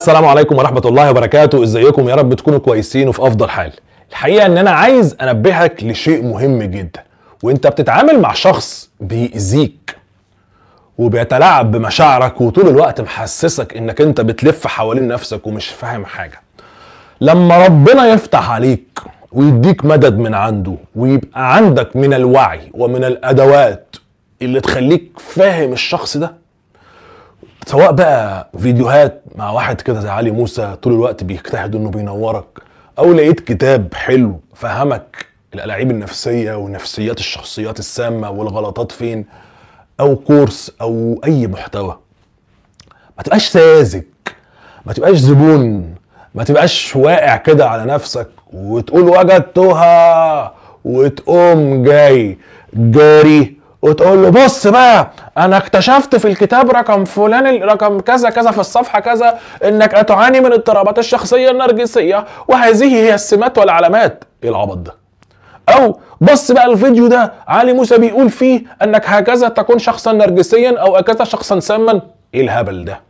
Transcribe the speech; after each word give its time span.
السلام 0.00 0.24
عليكم 0.26 0.56
ورحمة 0.58 0.82
الله 0.84 1.10
وبركاته. 1.10 1.62
إزيكم 1.62 2.08
يا 2.08 2.14
رب 2.14 2.34
تكونوا 2.34 2.58
كويسين 2.58 3.08
وفي 3.08 3.22
أفضل 3.22 3.50
حال. 3.50 3.72
الحقيقة 4.10 4.46
إن 4.46 4.58
أنا 4.58 4.70
عايز 4.70 5.16
أنبهك 5.22 5.84
لشيء 5.84 6.22
مهم 6.22 6.62
جدا. 6.62 7.02
وأنت 7.42 7.66
بتتعامل 7.66 8.20
مع 8.20 8.32
شخص 8.32 8.90
بيأذيك 9.00 9.96
وبيتلاعب 10.98 11.72
بمشاعرك 11.72 12.40
وطول 12.40 12.68
الوقت 12.68 13.00
محسسك 13.00 13.76
إنك 13.76 14.00
أنت 14.00 14.20
بتلف 14.20 14.66
حوالين 14.66 15.08
نفسك 15.08 15.46
ومش 15.46 15.68
فاهم 15.68 16.04
حاجة. 16.04 16.40
لما 17.20 17.66
ربنا 17.66 18.06
يفتح 18.06 18.50
عليك 18.50 19.00
ويديك 19.32 19.84
مدد 19.84 20.18
من 20.18 20.34
عنده 20.34 20.76
ويبقى 20.96 21.54
عندك 21.56 21.96
من 21.96 22.14
الوعي 22.14 22.70
ومن 22.74 23.04
الأدوات 23.04 23.96
اللي 24.42 24.60
تخليك 24.60 25.12
فاهم 25.18 25.72
الشخص 25.72 26.16
ده 26.16 26.39
سواء 27.66 27.92
بقى 27.92 28.50
فيديوهات 28.58 29.22
مع 29.34 29.50
واحد 29.50 29.80
كده 29.80 30.00
زي 30.00 30.08
علي 30.08 30.30
موسى 30.30 30.76
طول 30.82 30.92
الوقت 30.92 31.24
بيجتهد 31.24 31.74
إنه 31.74 31.90
بينورك 31.90 32.46
أو 32.98 33.12
لقيت 33.12 33.40
كتاب 33.40 33.94
حلو 33.94 34.40
فهمك 34.54 35.26
الالعاب 35.54 35.90
النفسية 35.90 36.54
ونفسيات 36.54 37.18
الشخصيات 37.18 37.78
السامة 37.78 38.30
والغلطات 38.30 38.92
فين 38.92 39.24
أو 40.00 40.16
كورس 40.16 40.72
أو 40.80 41.20
أي 41.24 41.46
محتوى. 41.46 41.98
ما 43.16 43.22
تبقاش 43.22 43.48
ساذج 43.48 44.02
ما 44.86 44.92
تبقاش 44.92 45.16
زبون 45.16 45.94
ما 46.34 46.44
تبقاش 46.44 46.96
واقع 46.96 47.36
كده 47.36 47.68
على 47.68 47.84
نفسك 47.84 48.28
وتقول 48.52 49.02
وجدتها 49.08 50.54
وتقوم 50.84 51.82
جاي 51.82 52.38
جاري. 52.74 53.59
وتقول 53.82 54.22
له 54.22 54.30
بص 54.30 54.66
بقى 54.66 55.10
أنا 55.38 55.56
اكتشفت 55.56 56.16
في 56.16 56.28
الكتاب 56.28 56.70
رقم 56.70 57.04
فلان 57.04 57.62
رقم 57.62 58.00
كذا 58.00 58.30
كذا 58.30 58.50
في 58.50 58.58
الصفحة 58.58 59.00
كذا 59.00 59.38
إنك 59.64 59.90
تعاني 59.92 60.40
من 60.40 60.52
اضطرابات 60.52 60.98
الشخصية 60.98 61.50
النرجسية 61.50 62.24
وهذه 62.48 62.94
هي 62.94 63.14
السمات 63.14 63.58
والعلامات. 63.58 64.24
إيه 64.44 64.50
العبط 64.50 64.76
ده؟ 64.76 64.94
أو 65.68 65.98
بص 66.20 66.52
بقى 66.52 66.66
الفيديو 66.66 67.06
ده 67.06 67.32
علي 67.48 67.72
موسى 67.72 67.98
بيقول 67.98 68.30
فيه 68.30 68.62
إنك 68.82 69.02
هكذا 69.06 69.48
تكون 69.48 69.78
شخصا 69.78 70.12
نرجسيا 70.12 70.78
أو 70.80 70.96
هكذا 70.96 71.24
شخصا 71.24 71.60
ساما. 71.60 72.00
إيه 72.34 72.40
الهبل 72.40 72.84
ده؟ 72.84 73.00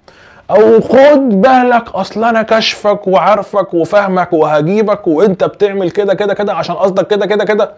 أو 0.51 0.81
خد 0.81 1.41
بالك 1.43 1.89
أصل 1.95 2.25
أنا 2.25 2.43
كشفك 2.43 3.07
وعارفك 3.07 3.75
وفاهمك 3.75 4.33
وهجيبك 4.33 5.07
وأنت 5.07 5.45
بتعمل 5.45 5.91
كده 5.91 6.15
كده 6.15 6.35
كده 6.35 6.55
عشان 6.55 6.75
قصدك 6.75 7.07
كده 7.07 7.27
كده 7.27 7.45
كده. 7.45 7.71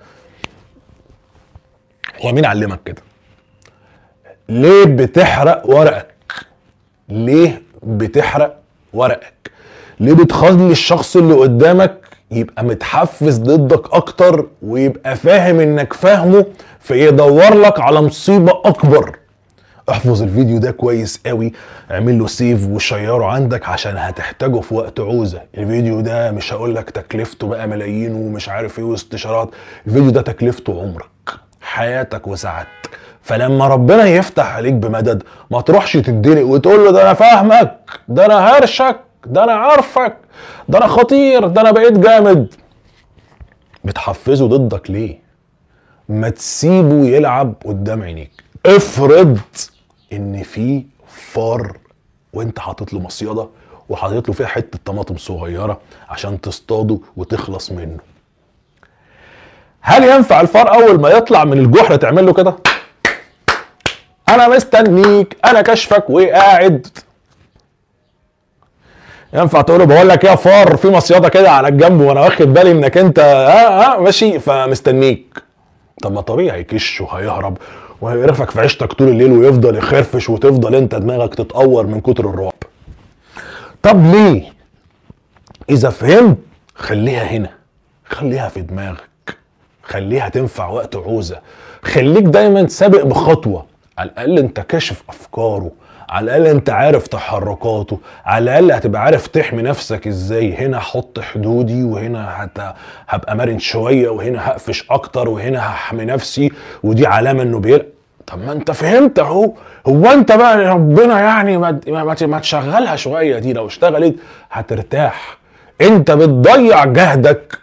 هو 2.23 2.33
مين 2.33 2.45
علمك 2.45 2.81
كده؟ 2.85 3.03
ليه 4.49 4.85
بتحرق 4.85 5.63
ورقك؟ 5.71 6.07
ليه 7.09 7.63
بتحرق 7.83 8.59
ورقك؟ 8.93 9.51
ليه 10.01 10.13
بتخلي 10.15 10.71
الشخص 10.73 11.17
اللي 11.17 11.35
قدامك 11.35 11.99
يبقى 12.31 12.65
متحفز 12.65 13.39
ضدك 13.39 13.95
أكتر 13.95 14.47
ويبقى 14.63 15.17
فاهم 15.17 15.61
إنك 15.61 15.93
فاهمه 15.93 16.47
فيدور 16.81 17.55
لك 17.55 17.81
على 17.81 18.01
مصيبة 18.03 18.53
أكبر؟ 18.65 19.17
احفظ 19.91 20.23
الفيديو 20.23 20.59
ده 20.59 20.71
كويس 20.71 21.21
قوي 21.27 21.53
اعمل 21.91 22.19
له 22.19 22.27
سيف 22.27 22.67
وشيره 22.67 23.25
عندك 23.25 23.69
عشان 23.69 23.97
هتحتاجه 23.97 24.61
في 24.61 24.75
وقت 24.75 25.01
عوزة. 25.01 25.43
الفيديو 25.59 26.01
ده 26.01 26.31
مش 26.31 26.53
هقول 26.53 26.75
لك 26.75 26.91
تكلفته 26.91 27.47
بقى 27.47 27.69
ملايين 27.69 28.15
ومش 28.15 28.49
عارف 28.49 28.79
إيه 28.79 28.85
واستشارات 28.85 29.49
الفيديو 29.87 30.11
ده 30.11 30.23
تكلفته 30.23 30.81
عمرك. 30.83 31.07
حياتك 31.63 32.27
وسعادتك 32.27 32.99
فلما 33.23 33.69
ربنا 33.69 34.05
يفتح 34.07 34.57
عليك 34.57 34.73
بمدد 34.75 35.23
ما 35.51 35.61
تروحش 35.61 35.93
تدلق 35.93 36.47
وتقول 36.47 36.85
له 36.85 36.91
ده 36.91 37.03
أنا 37.03 37.15
فاهمك 37.15 37.79
ده 38.09 38.27
أنا 38.27 38.35
هرشك 38.49 39.01
ده 39.27 39.45
أنا 39.45 39.53
عارفك 39.53 40.17
ده 40.69 40.79
أنا 40.79 40.87
خطير 40.87 41.47
ده 41.47 41.61
أنا 41.61 41.71
بقيت 41.71 41.99
جامد. 41.99 42.55
بتحفزه 43.85 44.47
ضدك 44.49 44.91
ليه؟ 44.91 45.19
ما 46.09 46.29
تسيبه 46.29 47.05
يلعب 47.07 47.55
قدام 47.65 48.03
عينيك. 48.03 48.31
افرض 48.67 49.39
إن 50.13 50.43
في 50.43 50.85
فار 51.09 51.77
وأنت 52.33 52.59
حاطط 52.59 52.93
له 52.93 53.01
مصيدة 53.01 53.49
وحاطط 53.89 54.29
له 54.29 54.35
فيها 54.35 54.47
حتة 54.47 54.79
طماطم 54.85 55.17
صغيرة 55.17 55.81
عشان 56.09 56.41
تصطاده 56.41 56.99
وتخلص 57.17 57.73
منه. 57.73 57.99
هل 59.83 60.05
ينفع 60.05 60.41
الفار 60.41 60.75
أول 60.75 61.01
ما 61.01 61.09
يطلع 61.09 61.45
من 61.45 61.59
الجحر 61.59 61.97
تعمل 61.97 62.27
له 62.27 62.33
كده؟ 62.33 62.57
أنا 64.29 64.49
مستنيك 64.49 65.37
أنا 65.45 65.63
كشفك 65.63 66.11
وقاعد. 66.11 66.87
ينفع 69.35 69.61
تقول 69.61 69.79
له 69.79 69.85
بقول 69.85 70.09
لك 70.09 70.25
يا 70.25 70.35
فار 70.35 70.77
في 70.77 70.89
مصيدة 70.89 71.29
كده 71.29 71.51
على 71.51 71.69
الجنب 71.69 72.01
وأنا 72.01 72.21
واخد 72.21 72.53
بالي 72.53 72.73
إنك 72.73 72.99
أنت 72.99 73.19
ها 73.19 73.95
ها 73.95 74.01
ماشي 74.01 74.39
فمستنيك. 74.39 75.43
طب 76.03 76.13
ما 76.13 76.21
طبيعي 76.21 76.65
كش 76.65 77.01
وهيهرب 77.01 77.59
وهيقرفك 78.01 78.51
في 78.51 78.61
عيشتك 78.61 78.93
طول 78.93 79.09
الليل 79.09 79.33
ويفضل 79.33 79.77
يخرفش 79.77 80.31
وتفضل 80.31 80.75
أنت 80.75 80.95
دماغك 80.95 81.35
تتقور 81.35 81.87
من 81.87 82.01
كتر 82.01 82.31
الرعب. 82.31 82.53
طب 83.83 84.13
ليه؟ 84.13 84.53
إذا 85.71 85.91
فهمت 85.91 86.39
خليها 86.75 87.23
هنا 87.25 87.51
خليها 88.05 88.49
في 88.49 88.61
دماغك. 88.61 89.12
خليها 89.93 90.29
تنفع 90.29 90.69
وقت 90.69 90.97
عوزة. 90.97 91.39
خليك 91.83 92.25
دايما 92.25 92.67
سابق 92.67 93.03
بخطوة. 93.03 93.67
على 93.99 94.11
الأقل 94.11 94.39
أنت 94.39 94.61
كاشف 94.61 95.03
أفكاره. 95.09 95.71
على 96.09 96.25
الأقل 96.25 96.47
أنت 96.47 96.71
عارف 96.71 97.07
تحركاته. 97.07 98.01
على 98.27 98.45
الأقل 98.45 98.73
هتبقى 98.73 99.03
عارف 99.03 99.27
تحمي 99.27 99.63
نفسك 99.63 100.07
إزاي. 100.07 100.55
هنا 100.55 100.79
حط 100.81 101.21
حدودي 101.21 101.85
وهنا 101.85 102.45
هت... 102.45 102.75
هبقى 103.09 103.37
مرن 103.37 103.59
شوية 103.59 104.09
وهنا 104.09 104.49
هقفش 104.49 104.85
أكتر 104.91 105.29
وهنا 105.29 105.59
هحمي 105.59 106.05
نفسي. 106.05 106.53
ودي 106.83 107.07
علامة 107.07 107.43
إنه 107.43 107.59
بير 107.59 107.87
طب 108.27 108.39
ما 108.39 108.53
أنت 108.53 108.71
فهمت 108.71 109.19
أهو. 109.19 109.55
هو 109.87 110.07
أنت 110.07 110.33
بقى 110.33 110.59
ربنا 110.59 111.21
يعني 111.21 111.59
ما, 111.59 111.81
ما, 111.89 112.17
ما 112.23 112.39
تشغلها 112.39 112.97
شوية 112.97 113.39
دي. 113.39 113.53
لو 113.53 113.67
اشتغلت 113.67 114.15
هترتاح. 114.51 115.39
أنت 115.81 116.11
بتضيع 116.11 116.85
جهدك. 116.85 117.62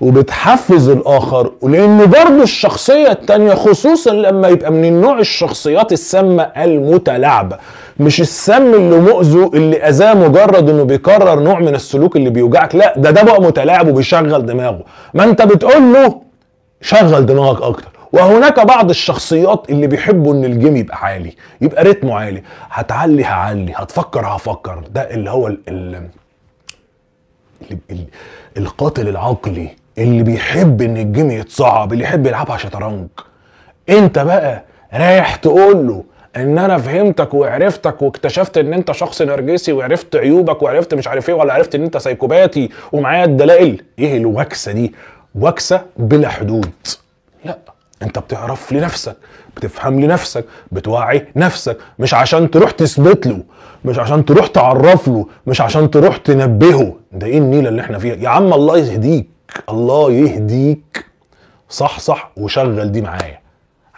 وبتحفز 0.00 0.88
الآخر 0.88 1.52
ولان 1.60 1.98
برضه 2.06 2.42
الشخصية 2.42 3.10
التانية 3.10 3.54
خصوصا 3.54 4.10
لما 4.10 4.48
يبقى 4.48 4.70
من 4.72 4.84
النوع 4.84 5.18
الشخصيات 5.18 5.92
السامة 5.92 6.42
المتلاعبة 6.42 7.58
مش 8.00 8.20
السم 8.20 8.74
اللي 8.74 8.96
مؤذو 8.98 9.50
اللي 9.54 9.76
أذاه 9.88 10.14
مجرد 10.14 10.70
إنه 10.70 10.82
بيكرر 10.84 11.40
نوع 11.40 11.58
من 11.60 11.74
السلوك 11.74 12.16
اللي 12.16 12.30
بيوجعك 12.30 12.74
لا 12.74 12.94
ده 12.98 13.10
ده 13.10 13.22
بقى 13.22 13.42
متلاعب 13.42 13.88
وبيشغل 13.88 14.46
دماغه. 14.46 14.84
ما 15.14 15.24
أنت 15.24 15.42
بتقول 15.42 15.92
له 15.92 16.20
شغل 16.80 17.26
دماغك 17.26 17.62
أكتر. 17.62 17.88
وهناك 18.12 18.60
بعض 18.60 18.90
الشخصيات 18.90 19.70
اللي 19.70 19.86
بيحبوا 19.86 20.34
إن 20.34 20.44
ال 20.44 20.50
game 20.50 20.76
يبقى 20.76 20.96
عالي 20.98 21.32
يبقى 21.60 21.84
رتمه 21.84 22.14
عالي. 22.14 22.42
هتعلي 22.70 23.24
هعلي 23.24 23.72
هتفكر 23.76 24.26
هفكر. 24.26 24.82
ده 24.94 25.00
اللي 25.00 25.30
هو 25.30 25.46
ال 25.46 25.58
ال 27.90 28.04
القاتل 28.56 29.08
العقلي 29.08 29.68
اللي 30.00 30.22
بيحب 30.22 30.82
إن 30.82 30.96
ال 30.96 31.03
game 31.03 31.30
يتصعب 31.30 31.92
اللي 31.92 32.04
يحب 32.04 32.26
يلعبها 32.26 32.56
شطرنج. 32.56 33.08
أنت 33.88 34.18
بقى 34.18 34.64
رايح 34.94 35.36
تقول 35.36 35.86
له 35.86 36.04
إن 36.36 36.58
أنا 36.58 36.78
فهمتك 36.78 37.34
وعرفتك 37.34 38.02
واكتشفت 38.02 38.58
إن 38.58 38.72
أنت 38.72 38.92
شخص 38.92 39.22
نرجسي 39.22 39.72
وعرفت 39.72 40.16
عيوبك 40.16 40.62
وعرفت 40.62 40.94
مش 40.94 41.08
عارف 41.08 41.28
إيه 41.28 41.34
ولا 41.34 41.52
عرفت 41.52 41.74
إن 41.74 41.82
أنت 41.82 41.96
سايكوباتي 41.96 42.70
ومعايا 42.92 43.24
الدلائل. 43.24 43.82
إيه 43.98 44.16
الوكسة 44.16 44.72
دي؟ 44.72 44.94
وكسة 45.34 45.82
بلا 45.96 46.28
حدود. 46.28 46.70
لا 47.44 47.58
أنت 48.02 48.18
بتعرف 48.18 48.72
لنفسك 48.72 49.16
بتفهم 49.56 50.00
لنفسك 50.00 50.44
بتوعي 50.72 51.26
نفسك. 51.36 51.76
مش 51.98 52.14
عشان 52.14 52.50
تروح 52.50 52.70
تثبت 52.70 53.26
له 53.26 53.42
مش 53.84 53.98
عشان 53.98 54.24
تروح 54.24 54.46
تعرف 54.46 55.08
له 55.08 55.26
مش 55.46 55.60
عشان 55.60 55.90
تروح 55.90 56.16
تنبهه. 56.16 56.94
ده 57.12 57.26
إيه 57.26 57.38
النيلة 57.38 57.68
اللي 57.68 57.82
إحنا 57.82 57.98
فيها؟ 57.98 58.14
يا 58.14 58.28
عم 58.28 58.52
الله 58.52 58.78
يهديك. 58.78 59.28
الله 59.68 60.12
يهديك. 60.12 61.06
صح 61.68 62.00
صح 62.00 62.30
وشغل 62.36 62.92
دي 62.92 63.00
معايا. 63.00 63.40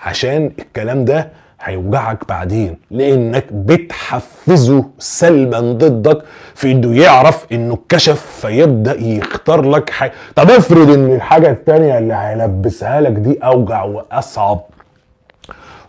عشان 0.02 0.52
الكلام 0.58 1.04
ده 1.04 1.28
هيوجعك 1.60 2.28
بعدين 2.28 2.78
لأنك 2.90 3.52
بتحفزه 3.52 4.84
سلبا 4.98 5.60
ضدك 5.60 6.22
في 6.54 6.72
إنه 6.72 6.96
يعرف 7.02 7.46
إنه 7.52 7.74
اتكشف 7.74 8.20
فيبدأ 8.40 9.00
يختار 9.00 9.70
لك 9.70 9.90
حاجة. 9.90 10.12
طب 10.36 10.50
افرض 10.50 10.90
إن 10.90 11.14
الحاجة 11.14 11.50
التانية 11.50 11.98
اللي 11.98 12.14
هيلبسها 12.14 13.00
لك 13.00 13.12
دي 13.12 13.38
أوجع 13.38 13.82
وأصعب 13.82 14.60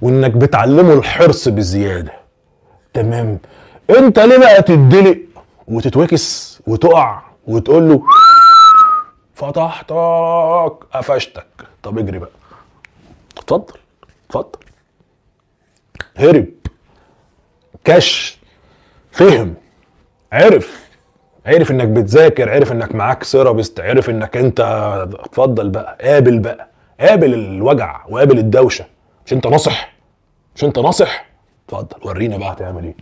وإنك 0.01 0.31
بتعلمه 0.31 0.93
الحرص 0.93 1.47
بزيادة. 1.47 2.11
تمام. 2.93 3.37
أنت 3.97 4.19
ليه 4.19 4.37
بقى 4.37 4.61
تدلق 4.61 5.17
وتتوكس 5.67 6.59
وتقع 6.67 7.21
وتقول 7.47 7.89
له 7.89 8.01
فتحتك 9.43 10.85
قفشتك. 10.93 11.45
طب 11.83 11.97
اجري 11.99 12.19
بقى. 12.19 12.29
اتفضل 13.37 13.73
اتفضل. 14.29 14.59
هرب. 16.17 16.45
كش 17.85 18.37
فهم. 19.11 19.53
عرف. 20.33 20.89
عرف 21.45 21.71
انك 21.71 21.87
بتذاكر 21.87 22.49
عرف 22.49 22.71
انك 22.71 22.95
معاك 22.95 23.23
سيرابيست 23.23 23.79
عرف 23.79 24.09
انك 24.09 24.37
انت 24.37 24.59
اتفضل 25.19 25.69
بقى. 25.69 25.97
قابل 26.01 26.39
بقى. 26.39 26.67
قابل 26.99 27.33
الوجع 27.33 28.05
وقابل 28.09 28.37
الدوشة. 28.37 28.85
مش 29.25 29.33
انت 29.33 29.47
ناصح؟ 29.47 29.93
مش 30.55 30.63
انت 30.63 30.79
ناصح؟ 30.79 31.25
اتفضل 31.67 32.07
ورينا 32.07 32.37
بقى 32.37 32.51
هتعمل 32.51 32.83
إيه. 32.83 32.95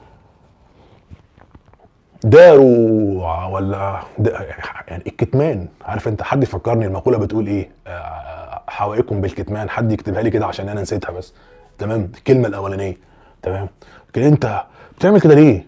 داروا 2.24 3.46
ولا 3.48 4.00
دا 4.18 4.46
يعني 4.88 5.04
الكتمان. 5.08 5.68
عارف 5.86 6.08
انت 6.08 6.22
حد 6.24 6.44
يفكرني 6.44 6.86
المقولة 6.86 7.18
بتقول 7.18 7.48
إيه؟ 7.48 7.70
آه، 7.88 8.62
حوائكم 8.68 9.22
بالكتمان. 9.22 9.70
حد 9.70 9.92
يكتبها 9.92 10.22
لي 10.22 10.30
كده 10.30 10.46
عشان 10.46 10.70
أنا 10.70 10.82
نسيتها 10.82 11.12
بس. 11.12 11.34
تمام؟ 11.78 12.12
الكلمة 12.18 12.48
الأولانية. 12.48 12.98
تمام؟ 13.42 13.68
لكن 14.10 14.22
انت 14.22 14.64
بتعمل 14.98 15.22
كده 15.22 15.36
ليه؟ 15.36 15.68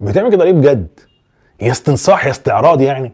بتعمل 0.00 0.30
كده 0.30 0.44
ليه 0.44 0.52
بجد؟ 0.52 1.00
هي 1.60 1.70
استنصاح 1.70 2.26
يا 2.26 2.30
استعراض 2.30 2.80
يعني. 2.80 3.12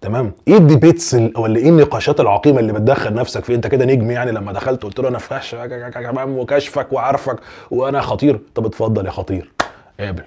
تمام؟ 0.00 0.32
إيه 0.48 0.56
الديبيتس 0.56 1.14
ال- 1.14 1.32
ولا 1.38 1.56
إيه 1.58 1.68
النقاشات 1.68 2.20
العقيمة 2.20 2.60
اللي 2.60 2.72
بتدخل 2.72 3.14
نفسك 3.14 3.44
فيه 3.44 3.54
انت 3.54 3.66
كده 3.66 3.84
نجم 3.84 4.10
يعني 4.10 4.32
لما 4.32 4.52
دخلت 4.52 4.82
قلت 4.82 5.00
له 5.00 5.08
أنا 5.08 5.18
فاش 5.18 5.56
وكشفك 6.16 6.92
وعارفك 6.92 7.36
وأنا 7.70 8.00
خطير. 8.00 8.40
طب 8.54 8.66
اتفضل 8.66 9.06
يا 9.06 9.10
خطير. 9.10 9.52
قابل. 10.00 10.24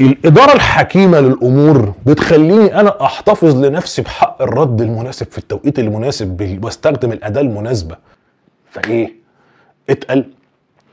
الإدارة 0.00 0.52
الحكيمة 0.52 1.20
للأمور 1.20 1.92
بتخليني 2.06 2.80
أنا 2.80 3.04
أحتفظ 3.04 3.64
لنفسي 3.64 4.02
بحق 4.02 4.42
الرد 4.42 4.80
المناسب 4.80 5.26
في 5.30 5.38
التوقيت 5.38 5.78
المناسب 5.78 6.58
واستخدم 6.64 7.12
الأداة 7.12 7.40
المناسبة. 7.40 7.96
فإيه؟ 8.70 9.12
اتقل 9.90 10.24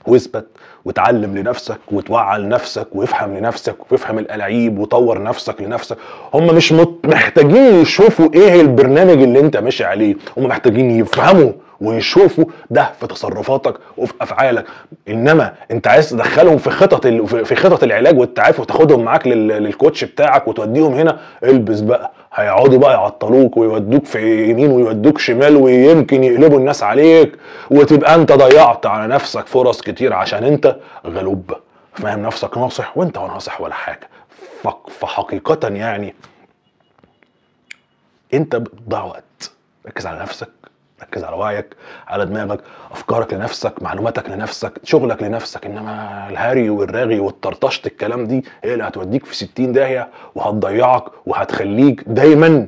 واثبت 0.07 0.45
وتعلم 0.85 1.37
لنفسك 1.37 1.77
وتوعى 1.91 2.39
لنفسك 2.39 2.87
وافهم 2.95 3.37
لنفسك 3.37 3.91
وافهم 3.91 4.19
الالعاب 4.19 4.79
وطور 4.79 5.23
نفسك 5.23 5.61
لنفسك. 5.61 5.97
هم 6.33 6.55
مش 6.55 6.73
محتاجين 7.03 7.75
يشوفوا 7.81 8.29
إيه 8.33 8.61
البرنامج 8.61 9.21
اللي 9.21 9.39
أنت 9.39 9.57
ماشي 9.57 9.83
عليه. 9.83 10.15
هم 10.37 10.43
محتاجين 10.43 10.91
يفهموا 10.91 11.51
ويشوفوا 11.83 12.45
ده 12.69 12.91
في 12.99 13.07
تصرفاتك 13.07 13.75
وفي 13.97 14.13
أفعالك. 14.21 14.65
إنما 15.07 15.53
أنت 15.71 15.87
عايز 15.87 16.09
تدخلهم 16.09 16.57
في 16.57 16.69
خطط. 16.69 17.07
في 17.07 17.55
خطط 17.55 17.83
العلاج 17.83 18.19
والتعافي 18.19 18.61
وتاخدهم 18.61 19.03
معاك 19.03 19.27
لل... 19.27 19.47
للكوتش 19.47 20.03
بتاعك 20.03 20.47
وتوديهم 20.47 20.93
هنا. 20.93 21.19
البس 21.43 21.79
بقى. 21.79 22.11
هيقعدوا 22.33 22.79
بقى 22.79 22.93
يعطلوك 22.93 23.57
ويودوك 23.57 24.05
في 24.05 24.49
يمين 24.49 24.71
ويودوك 24.71 25.17
شمال 25.17 25.55
ويمكن 25.55 26.23
يقلبوا 26.23 26.57
الناس 26.59 26.83
عليك. 26.83 27.37
وتبقى 27.71 28.15
أنت 28.15 28.31
ضيعت 28.31 28.85
على 28.85 29.13
نفسك 29.15 29.47
فرص 29.47 29.81
كتير 29.81 30.13
عشان 30.13 30.43
أنت 30.43 30.75
غلوب. 31.07 31.51
فاهم 31.93 32.19
نفسك 32.23 32.57
ناصح 32.57 32.97
وأنت 32.97 33.17
ناصح 33.17 33.61
ولا 33.61 33.73
حاجة. 33.73 34.09
فحقيقة 34.99 35.67
يعني 35.69 36.15
أنت 38.33 38.55
بتضيع 38.55 39.03
وقت. 39.03 39.51
ركز 39.87 40.05
على 40.07 40.19
نفسك. 40.19 40.49
ركز 41.03 41.23
على 41.23 41.35
وعيك 41.35 41.65
على 42.07 42.25
دماغك 42.25 42.59
أفكارك 42.91 43.33
لنفسك 43.33 43.73
معلوماتك 43.83 44.29
لنفسك 44.29 44.71
شغلك 44.83 45.23
لنفسك. 45.23 45.65
إنما 45.65 46.25
الهري 46.29 46.69
والرغي 46.69 47.19
والطرطشت 47.19 47.87
الكلام 47.87 48.25
دي 48.25 48.45
هي 48.63 48.73
اللي 48.73 48.83
هتوديك 48.83 49.25
في 49.25 49.35
60 49.35 49.71
داهية 49.71 50.07
وهتضيعك 50.35 51.03
وهتخليك 51.25 52.03
دايما 52.07 52.67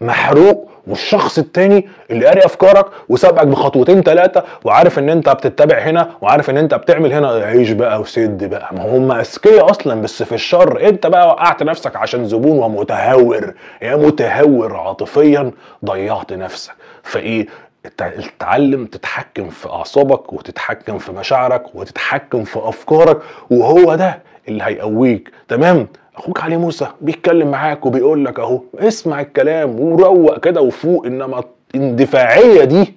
محروق 0.00 0.68
والشخص 0.86 1.38
التاني 1.38 1.88
اللي 2.10 2.26
قاري 2.26 2.44
أفكارك 2.44 2.86
وسابقك 3.08 3.46
بخطوتين 3.46 4.02
ثلاثة 4.02 4.42
وعارف 4.64 4.98
إن 4.98 5.08
أنت 5.08 5.28
بتتبع 5.28 5.78
هنا 5.78 6.10
وعارف 6.20 6.50
إن 6.50 6.56
أنت 6.56 6.74
بتعمل 6.74 7.12
هنا. 7.12 7.28
عيش 7.30 7.70
بقى 7.70 8.00
وسد 8.00 8.44
بقى. 8.44 8.68
ما 8.74 8.96
هم 8.96 9.12
أذكياء 9.12 9.70
أصلا 9.70 10.00
بس 10.02 10.22
في 10.22 10.34
الشر. 10.34 10.88
أنت 10.88 11.06
بقى 11.06 11.28
وقعت 11.28 11.62
نفسك 11.62 11.96
عشان 11.96 12.24
زبون 12.24 12.58
ومتهور. 12.58 13.54
يا 13.82 13.96
متهور 13.96 14.76
عاطفيا 14.76 15.50
ضيعت 15.84 16.32
نفسك. 16.32 16.72
فإيه؟ 17.02 17.46
تتعلم 17.84 18.86
تتحكم 18.86 19.50
في 19.50 19.68
أعصابك 19.68 20.32
وتتحكم 20.32 20.98
في 20.98 21.12
مشاعرك 21.12 21.74
وتتحكم 21.74 22.44
في 22.44 22.58
أفكارك 22.58 23.22
وهو 23.50 23.94
ده 23.94 24.22
اللي 24.48 24.64
هيقويك. 24.64 25.30
تمام؟ 25.48 25.88
أخوك 26.16 26.40
علي 26.40 26.56
موسى 26.56 26.88
بيتكلم 27.00 27.50
معاك 27.50 27.86
وبيقول 27.86 28.24
لك 28.24 28.38
أهو 28.40 28.60
اسمع 28.74 29.20
الكلام 29.20 29.80
وروق 29.80 30.40
كده 30.40 30.60
وفوق 30.60 31.06
إنما 31.06 31.44
الاندفاعية 31.74 32.64
دي 32.64 32.94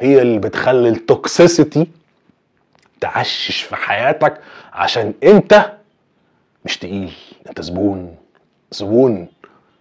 هي 0.00 0.22
اللي 0.22 0.38
بتخلي 0.38 0.88
ال 0.88 0.99
toxicity 0.99 1.86
تعشش 3.00 3.62
في 3.62 3.76
حياتك 3.76 4.40
عشان 4.72 5.14
أنت 5.24 5.72
مش 6.64 6.78
تقيل. 6.78 7.12
أنت 7.48 7.60
زبون. 7.60 8.14
زبون. 8.70 9.26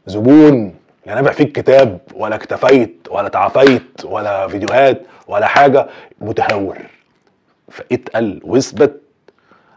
زبون. 0.08 0.76
لا 1.06 1.16
نافع 1.16 1.32
فيك 1.32 1.52
كتاب 1.52 2.00
ولا 2.14 2.36
اكتفيت 2.36 3.08
ولا 3.10 3.30
تعافيت 3.30 4.06
ولا 4.06 4.48
فيديوهات 4.48 5.02
ولا 5.28 5.46
حاجة 5.48 5.88
متهور. 6.22 6.78
فاتقل 7.72 8.42
واثبت 8.44 9.02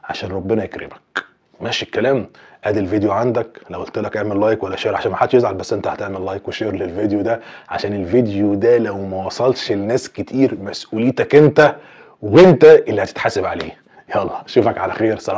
عشان 0.05 0.31
ربنا 0.31 0.65
يكرمك. 0.65 1.25
ماشي 1.61 1.85
الكلام؟ 1.85 2.27
ادي 2.65 2.79
الفيديو 2.81 3.13
عندك. 3.13 3.61
لو 3.71 3.79
قلت 3.83 3.99
لك 3.99 4.17
اعمل 4.17 4.41
like 4.41 4.63
ولا 4.63 4.77
share 4.77 4.97
عشان 4.97 5.11
ما 5.11 5.17
حدش 5.17 5.35
يزعل 5.35 5.55
بس 5.55 5.73
انت 5.73 5.89
هتعمل 5.89 6.25
like 6.27 6.49
و 6.49 6.53
share 6.53 6.73
للفيديو 6.75 7.23
ده 7.23 7.41
عشان 7.69 7.93
الفيديو 7.93 8.55
ده 8.55 8.79
لو 8.79 9.07
ما 9.07 9.27
وصلش 9.27 9.73
لناس 9.73 10.09
كتير 10.09 10.55
مسؤوليتك 10.61 11.35
انت 11.35 11.77
وانت 12.23 12.65
اللي 12.65 13.03
هتتحاسب 13.03 13.45
عليه. 13.45 13.77
يلا 14.17 14.45
اشوفك 14.47 14.79
على 14.79 14.93
خير. 14.93 15.19
سلام 15.19 15.31